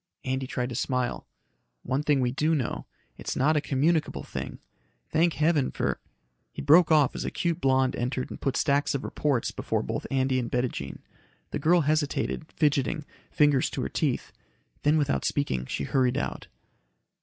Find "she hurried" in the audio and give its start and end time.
15.67-16.17